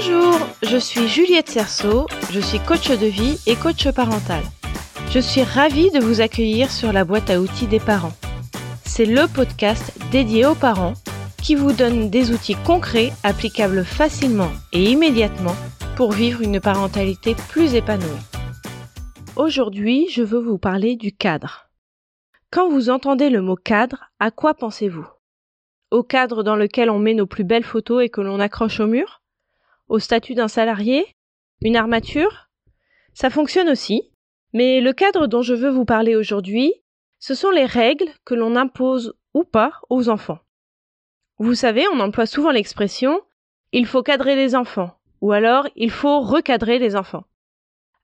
[0.00, 4.44] Bonjour, je suis Juliette Cerceau, je suis coach de vie et coach parental.
[5.10, 8.12] Je suis ravie de vous accueillir sur la boîte à outils des parents.
[8.84, 10.94] C'est le podcast dédié aux parents
[11.42, 15.56] qui vous donne des outils concrets applicables facilement et immédiatement
[15.96, 18.06] pour vivre une parentalité plus épanouie.
[19.34, 21.70] Aujourd'hui, je veux vous parler du cadre.
[22.52, 25.08] Quand vous entendez le mot cadre, à quoi pensez-vous?
[25.90, 28.86] Au cadre dans lequel on met nos plus belles photos et que l'on accroche au
[28.86, 29.17] mur?
[29.88, 31.06] Au statut d'un salarié
[31.62, 32.50] Une armature
[33.14, 34.12] Ça fonctionne aussi,
[34.52, 36.74] mais le cadre dont je veux vous parler aujourd'hui,
[37.18, 40.40] ce sont les règles que l'on impose ou pas aux enfants.
[41.38, 43.20] Vous savez, on emploie souvent l'expression
[43.72, 47.24] il faut cadrer les enfants ou alors il faut recadrer les enfants.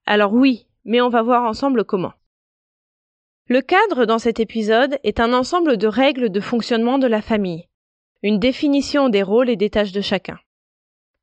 [0.05, 2.13] Alors oui, mais on va voir ensemble comment.
[3.47, 7.67] Le cadre dans cet épisode est un ensemble de règles de fonctionnement de la famille,
[8.23, 10.39] une définition des rôles et des tâches de chacun.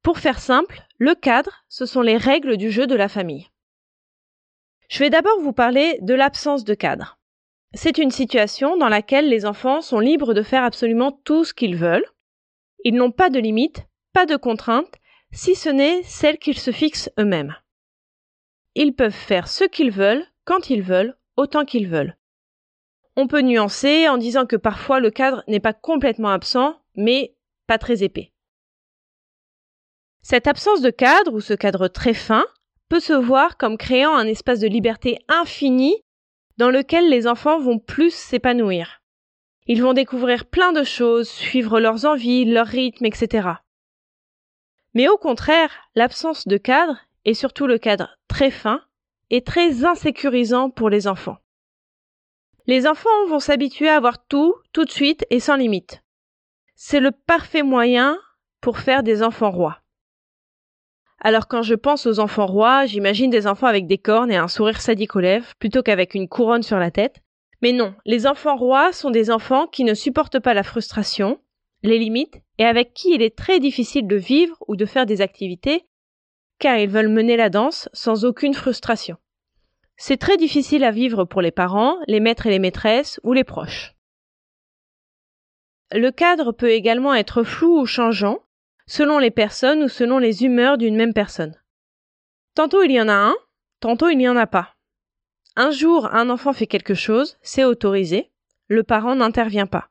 [0.03, 3.49] Pour faire simple, le cadre, ce sont les règles du jeu de la famille.
[4.89, 7.19] Je vais d'abord vous parler de l'absence de cadre.
[7.73, 11.77] C'est une situation dans laquelle les enfants sont libres de faire absolument tout ce qu'ils
[11.77, 12.05] veulent.
[12.85, 14.93] Ils n'ont pas de limites, pas de contraintes,
[15.31, 17.57] si ce n'est celles qu'ils se fixent eux-mêmes.
[18.75, 22.17] Ils peuvent faire ce qu'ils veulent, quand ils veulent, autant qu'ils veulent.
[23.17, 27.37] On peut nuancer en disant que parfois le cadre n'est pas complètement absent, mais
[27.67, 28.32] pas très épais.
[30.23, 32.45] Cette absence de cadre ou ce cadre très fin
[32.89, 35.97] peut se voir comme créant un espace de liberté infini
[36.59, 39.03] dans lequel les enfants vont plus s'épanouir.
[39.67, 43.49] Ils vont découvrir plein de choses, suivre leurs envies, leur rythme, etc.
[44.95, 48.83] Mais au contraire, l'absence de cadre, et surtout le cadre très fin,
[49.31, 51.39] est très insécurisant pour les enfants.
[52.67, 56.03] Les enfants vont s'habituer à avoir tout, tout de suite et sans limite.
[56.77, 58.19] C'est le parfait moyen
[58.61, 59.82] pour faire des enfants rois.
[61.25, 64.49] Alors quand je pense aux enfants rois, j'imagine des enfants avec des cornes et un
[64.49, 67.23] sourire sadique aux lèvres, plutôt qu'avec une couronne sur la tête.
[67.63, 71.39] Mais non, les enfants rois sont des enfants qui ne supportent pas la frustration,
[71.85, 75.21] les limites, et avec qui il est très difficile de vivre ou de faire des
[75.21, 75.87] activités,
[76.59, 79.17] car ils veulent mener la danse sans aucune frustration.
[79.97, 83.45] C'est très difficile à vivre pour les parents, les maîtres et les maîtresses ou les
[83.45, 83.95] proches.
[85.93, 88.41] Le cadre peut également être flou ou changeant,
[88.93, 91.59] selon les personnes ou selon les humeurs d'une même personne.
[92.55, 93.35] Tantôt il y en a un,
[93.81, 94.75] tantôt il n'y en a pas.
[95.57, 98.31] Un jour un enfant fait quelque chose, c'est autorisé,
[98.69, 99.89] le parent n'intervient pas.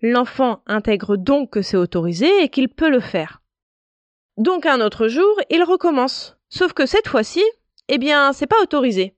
[0.00, 3.42] L'enfant intègre donc que c'est autorisé et qu'il peut le faire.
[4.36, 6.38] Donc un autre jour, il recommence.
[6.50, 7.42] Sauf que cette fois-ci,
[7.88, 9.16] eh bien, c'est pas autorisé.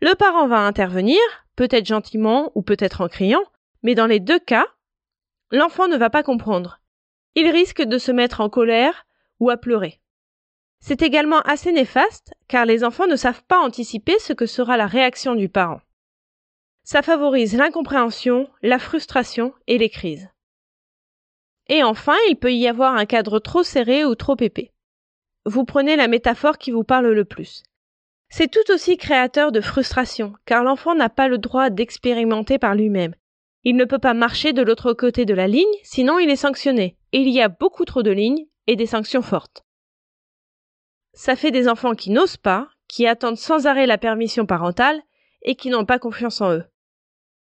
[0.00, 1.18] Le parent va intervenir,
[1.56, 3.42] peut-être gentiment ou peut-être en criant,
[3.82, 4.66] mais dans les deux cas,
[5.50, 6.78] l'enfant ne va pas comprendre
[7.36, 9.06] il risque de se mettre en colère
[9.38, 10.00] ou à pleurer.
[10.80, 14.86] C'est également assez néfaste car les enfants ne savent pas anticiper ce que sera la
[14.86, 15.80] réaction du parent.
[16.82, 20.28] Ça favorise l'incompréhension, la frustration et les crises.
[21.68, 24.72] Et enfin, il peut y avoir un cadre trop serré ou trop épais.
[25.44, 27.64] Vous prenez la métaphore qui vous parle le plus.
[28.28, 33.14] C'est tout aussi créateur de frustration, car l'enfant n'a pas le droit d'expérimenter par lui-même.
[33.68, 36.96] Il ne peut pas marcher de l'autre côté de la ligne, sinon il est sanctionné.
[37.10, 39.64] Et il y a beaucoup trop de lignes et des sanctions fortes.
[41.14, 45.02] Ça fait des enfants qui n'osent pas, qui attendent sans arrêt la permission parentale
[45.42, 46.64] et qui n'ont pas confiance en eux.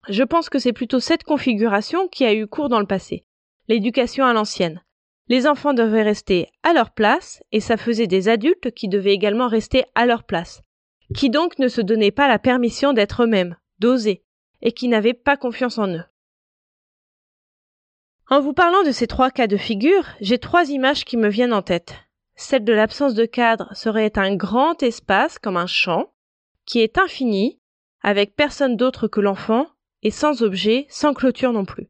[0.08, 3.24] Je pense que c'est plutôt cette configuration qui a eu cours dans le passé.
[3.68, 4.82] L'éducation à l'ancienne.
[5.28, 9.46] Les enfants devaient rester à leur place et ça faisait des adultes qui devaient également
[9.46, 10.62] rester à leur place,
[11.14, 14.24] qui donc ne se donnaient pas la permission d'être eux-mêmes, d'oser,
[14.62, 16.04] et qui n'avaient pas confiance en eux.
[18.30, 21.54] En vous parlant de ces trois cas de figure, j'ai trois images qui me viennent
[21.54, 21.94] en tête.
[22.36, 26.12] Celle de l'absence de cadre serait un grand espace comme un champ,
[26.66, 27.58] qui est infini,
[28.02, 29.66] avec personne d'autre que l'enfant,
[30.02, 31.88] et sans objet, sans clôture non plus.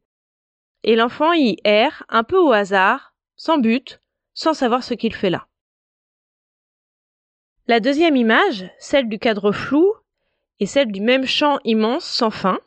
[0.85, 4.01] Et l'enfant y erre un peu au hasard, sans but,
[4.33, 5.49] sans savoir ce qu'il fait là.
[7.67, 9.93] La deuxième image, celle du cadre flou,
[10.61, 12.61] et celle du même champ immense sans fin,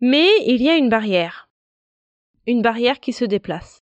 [0.00, 1.48] mais il y a une barrière.
[2.46, 3.82] Une barrière qui se déplace.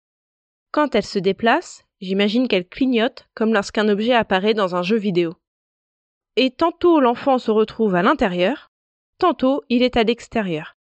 [0.70, 5.34] Quand elle se déplace, j'imagine qu'elle clignote comme lorsqu'un objet apparaît dans un jeu vidéo.
[6.36, 8.70] Et tantôt l'enfant se retrouve à l'intérieur,
[9.18, 10.76] tantôt il est à l'extérieur.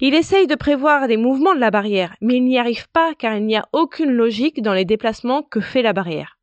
[0.00, 3.36] Il essaye de prévoir les mouvements de la barrière, mais il n'y arrive pas car
[3.36, 6.38] il n'y a aucune logique dans les déplacements que fait la barrière.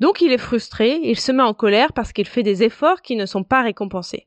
[0.00, 3.14] Donc il est frustré, il se met en colère parce qu'il fait des efforts qui
[3.14, 4.26] ne sont pas récompensés.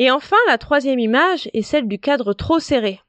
[0.00, 3.00] Et enfin, la troisième image est celle du cadre trop serré.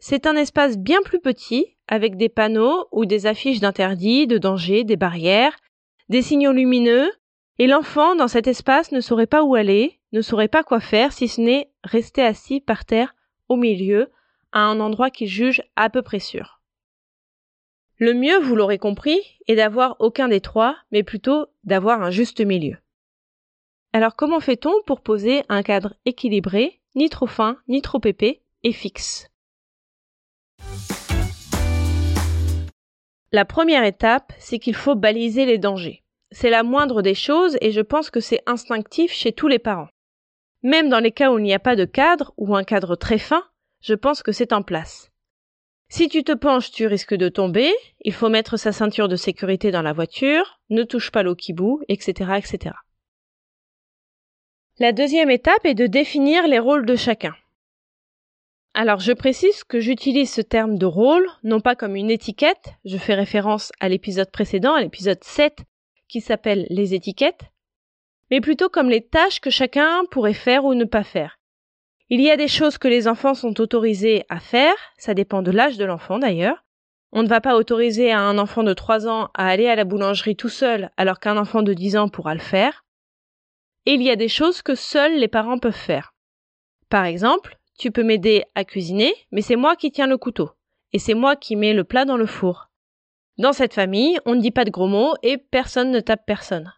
[0.00, 4.82] c'est un espace bien plus petit, avec des panneaux ou des affiches d'interdits, de dangers,
[4.82, 5.56] des barrières,
[6.08, 7.12] des signaux lumineux,
[7.60, 11.12] et l'enfant dans cet espace ne saurait pas où aller, ne saurait pas quoi faire
[11.12, 13.14] si ce n'est rester assis par terre
[13.48, 14.10] au milieu,
[14.50, 16.60] à un endroit qu'il juge à peu près sûr.
[17.98, 22.40] Le mieux, vous l'aurez compris, est d'avoir aucun des trois, mais plutôt d'avoir un juste
[22.40, 22.81] milieu.
[23.94, 28.72] Alors comment fait-on pour poser un cadre équilibré, ni trop fin, ni trop épais, et
[28.72, 29.28] fixe?
[33.32, 36.02] La première étape, c'est qu'il faut baliser les dangers.
[36.30, 39.88] C'est la moindre des choses et je pense que c'est instinctif chez tous les parents.
[40.62, 43.18] Même dans les cas où il n'y a pas de cadre ou un cadre très
[43.18, 43.44] fin,
[43.82, 45.10] je pense que c'est en place.
[45.90, 49.70] Si tu te penches, tu risques de tomber, il faut mettre sa ceinture de sécurité
[49.70, 52.74] dans la voiture, ne touche pas l'eau qui bout, etc., etc.
[54.78, 57.34] La deuxième étape est de définir les rôles de chacun.
[58.72, 62.96] Alors je précise que j'utilise ce terme de rôle non pas comme une étiquette, je
[62.96, 65.58] fais référence à l'épisode précédent, à l'épisode 7,
[66.08, 67.52] qui s'appelle les étiquettes,
[68.30, 71.38] mais plutôt comme les tâches que chacun pourrait faire ou ne pas faire.
[72.08, 75.50] Il y a des choses que les enfants sont autorisés à faire, ça dépend de
[75.50, 76.64] l'âge de l'enfant d'ailleurs.
[77.12, 79.84] On ne va pas autoriser à un enfant de 3 ans à aller à la
[79.84, 82.86] boulangerie tout seul alors qu'un enfant de 10 ans pourra le faire.
[83.84, 86.14] Il y a des choses que seuls les parents peuvent faire.
[86.88, 90.50] Par exemple, tu peux m'aider à cuisiner, mais c'est moi qui tiens le couteau.
[90.92, 92.68] Et c'est moi qui mets le plat dans le four.
[93.38, 96.72] Dans cette famille, on ne dit pas de gros mots et personne ne tape personne.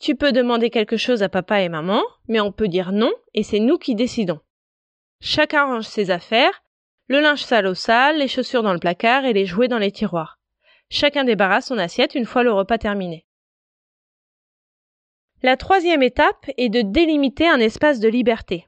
[0.00, 3.42] Tu peux demander quelque chose à papa et maman, mais on peut dire non et
[3.42, 4.40] c'est nous qui décidons.
[5.20, 6.62] Chacun range ses affaires,
[7.08, 9.92] le linge sale au sale, les chaussures dans le placard et les jouets dans les
[9.92, 10.38] tiroirs.
[10.88, 13.26] Chacun débarrasse son assiette une fois le repas terminé.
[15.42, 18.66] La troisième étape est de délimiter un espace de liberté.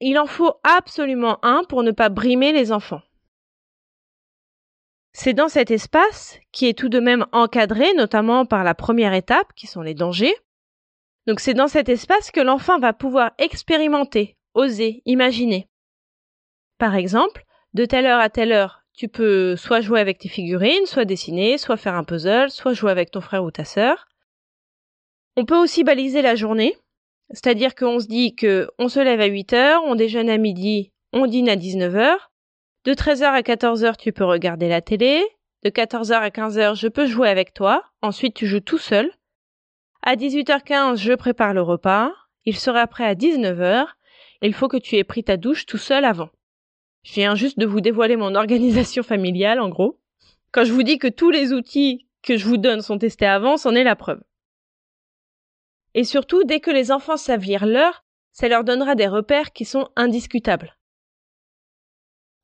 [0.00, 3.02] Il en faut absolument un pour ne pas brimer les enfants.
[5.12, 9.52] C'est dans cet espace, qui est tout de même encadré notamment par la première étape,
[9.54, 10.34] qui sont les dangers,
[11.26, 15.68] donc c'est dans cet espace que l'enfant va pouvoir expérimenter, oser, imaginer.
[16.78, 17.44] Par exemple,
[17.74, 21.58] de telle heure à telle heure, tu peux soit jouer avec tes figurines, soit dessiner,
[21.58, 24.08] soit faire un puzzle, soit jouer avec ton frère ou ta sœur.
[25.36, 26.76] On peut aussi baliser la journée,
[27.30, 30.92] c'est-à-dire qu'on se dit que on se lève à 8 heures, on déjeune à midi,
[31.12, 32.30] on dîne à 19 heures.
[32.84, 35.24] De 13 heures à 14 heures, tu peux regarder la télé.
[35.62, 37.84] De 14 heures à 15 heures, je peux jouer avec toi.
[38.02, 39.10] Ensuite, tu joues tout seul.
[40.02, 42.12] À 18h15, je prépare le repas.
[42.44, 43.86] Il sera prêt à 19h.
[44.42, 46.28] Il faut que tu aies pris ta douche tout seul avant.
[47.04, 50.00] Je viens juste de vous dévoiler mon organisation familiale, en gros.
[50.50, 53.56] Quand je vous dis que tous les outils que je vous donne sont testés avant,
[53.56, 54.20] c'en est la preuve.
[55.94, 59.64] Et surtout, dès que les enfants savent lire l'heure, ça leur donnera des repères qui
[59.64, 60.76] sont indiscutables.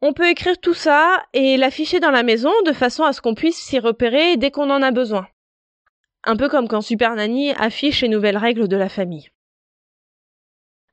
[0.00, 3.34] On peut écrire tout ça et l'afficher dans la maison de façon à ce qu'on
[3.34, 5.26] puisse s'y repérer dès qu'on en a besoin.
[6.24, 9.30] Un peu comme quand Super Nanny affiche les nouvelles règles de la famille.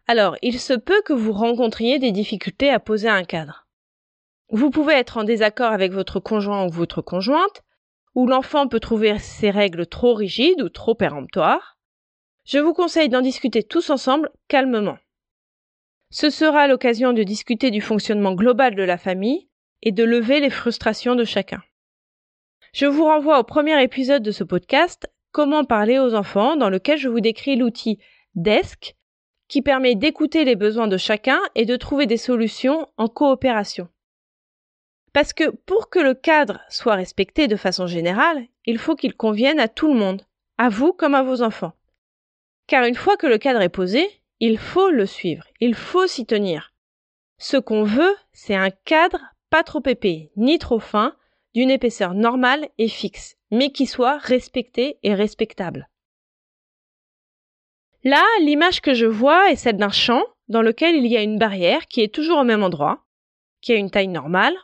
[0.07, 3.67] Alors, il se peut que vous rencontriez des difficultés à poser un cadre.
[4.49, 7.63] Vous pouvez être en désaccord avec votre conjoint ou votre conjointe,
[8.13, 11.74] ou l'enfant peut trouver ces règles trop rigides ou trop péremptoires.
[12.45, 14.97] Je vous conseille d'en discuter tous ensemble calmement.
[16.11, 19.49] Ce sera l'occasion de discuter du fonctionnement global de la famille
[19.81, 21.61] et de lever les frustrations de chacun.
[22.73, 26.97] Je vous renvoie au premier épisode de ce podcast, Comment parler aux enfants, dans lequel
[26.97, 27.99] je vous décris l'outil
[28.35, 28.95] DESC,
[29.49, 33.89] qui permet d'écouter les besoins de chacun et de trouver des solutions en coopération.
[35.11, 39.59] Parce que pour que le cadre soit respecté de façon générale, il faut qu'il convienne
[39.59, 40.21] à tout le monde,
[40.57, 41.73] à vous comme à vos enfants.
[42.67, 46.25] Car une fois que le cadre est posé, il faut le suivre, il faut s'y
[46.25, 46.73] tenir.
[47.37, 51.15] Ce qu'on veut, c'est un cadre pas trop épais ni trop fin,
[51.53, 55.87] d'une épaisseur normale et fixe, mais qui soit respecté et respectable.
[58.03, 61.39] Là, l'image que je vois est celle d'un champ dans lequel il y a une
[61.39, 63.05] barrière qui est toujours au même endroit,
[63.61, 64.55] qui a une taille normale.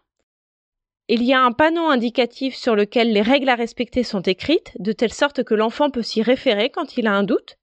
[1.08, 4.92] Il y a un panneau indicatif sur lequel les règles à respecter sont écrites, de
[4.92, 7.58] telle sorte que l'enfant peut s'y référer quand il a un doute.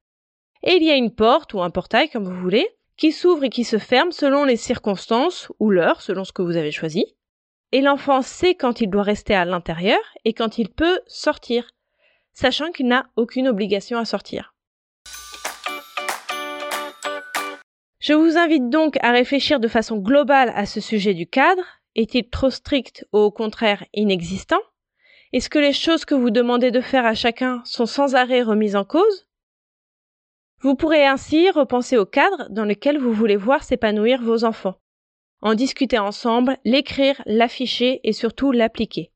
[0.63, 3.51] Et il y a une porte ou un portail, comme vous voulez, qui s'ouvre et
[3.51, 7.07] qui se ferme selon les circonstances ou l'heure, selon ce que vous avez choisi.
[7.71, 11.71] Et l'enfant sait quand il doit rester à l'intérieur et quand il peut sortir,
[12.33, 14.55] sachant qu'il n'a aucune obligation à sortir.
[18.01, 21.63] Je vous invite donc à réfléchir de façon globale à ce sujet du cadre.
[21.95, 24.61] Est-il trop strict ou au contraire inexistant?
[25.33, 28.77] Est-ce que les choses que vous demandez de faire à chacun sont sans arrêt remises
[28.77, 29.28] en cause?
[30.61, 34.79] Vous pourrez ainsi repenser au cadre dans lequel vous voulez voir s'épanouir vos enfants.
[35.41, 39.13] en discuter ensemble, l'écrire, l'afficher et surtout l'appliquer.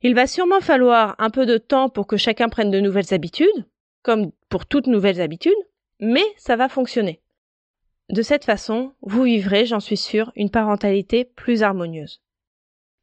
[0.00, 3.66] Il va sûrement falloir un peu de temps pour que chacun prenne de nouvelles habitudes,
[4.02, 5.52] comme pour toutes nouvelles habitudes,
[5.98, 7.20] mais ça va fonctionner.
[8.10, 12.20] De cette façon, vous vivrez, j'en suis sûre, une parentalité plus harmonieuse.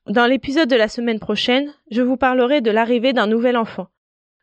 [0.07, 3.87] Dans l'épisode de la semaine prochaine, je vous parlerai de l'arrivée d'un nouvel enfant,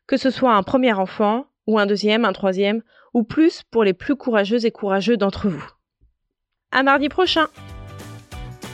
[0.05, 3.93] que ce soit un premier enfant, ou un deuxième, un troisième, ou plus pour les
[3.93, 5.65] plus courageuses et courageux d'entre vous.
[6.71, 7.47] À mardi prochain!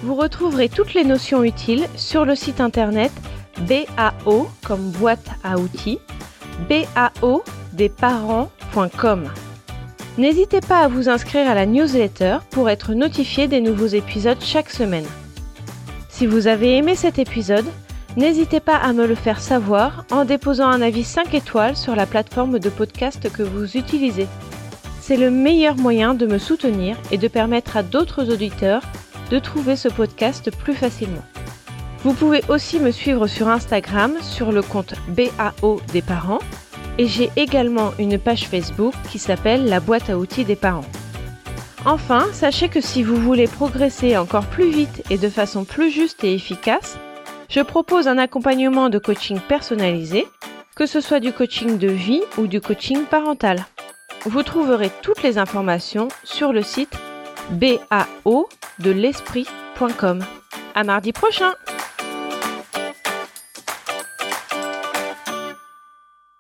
[0.04, 3.12] Vous retrouverez toutes les notions utiles sur le site internet
[3.60, 6.00] BAO comme boîte à outils,
[6.70, 7.44] BAO.
[10.18, 14.70] N'hésitez pas à vous inscrire à la newsletter pour être notifié des nouveaux épisodes chaque
[14.70, 15.06] semaine.
[16.10, 17.66] Si vous avez aimé cet épisode,
[18.18, 22.06] n'hésitez pas à me le faire savoir en déposant un avis 5 étoiles sur la
[22.06, 24.28] plateforme de podcast que vous utilisez.
[25.02, 28.84] C'est le meilleur moyen de me soutenir et de permettre à d'autres auditeurs
[29.30, 31.26] de trouver ce podcast plus facilement.
[32.04, 36.40] Vous pouvez aussi me suivre sur Instagram sur le compte BAO des parents
[36.98, 40.86] et j'ai également une page Facebook qui s'appelle La boîte à outils des parents.
[41.86, 46.24] Enfin, sachez que si vous voulez progresser encore plus vite et de façon plus juste
[46.24, 46.98] et efficace,
[47.56, 50.28] je propose un accompagnement de coaching personnalisé,
[50.76, 53.66] que ce soit du coaching de vie ou du coaching parental.
[54.26, 56.98] Vous trouverez toutes les informations sur le site
[57.52, 58.94] bao de.
[60.76, 61.54] À mardi prochain!